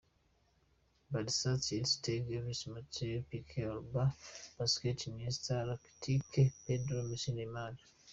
Barca: 1.11 1.51
Ter 1.65 1.83
Stegen; 1.91 2.33
Alves, 2.39 2.63
Mathieu, 2.73 3.17
Piqué, 3.29 3.61
Alba; 3.73 4.05
Busquets, 4.57 5.05
Iniesta, 5.09 5.53
Rakitić; 5.69 6.49
Pedro, 6.65 6.97
Messi, 7.09 7.31
Neymar. 7.35 7.73